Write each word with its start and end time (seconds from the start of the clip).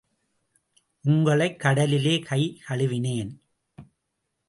உங்களைக் 1.01 1.59
கடலிலே 1.59 2.19
கை 2.19 2.61
கழுவினேன். 2.69 3.37